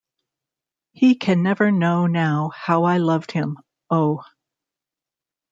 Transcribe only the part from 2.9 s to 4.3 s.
loved him— oh!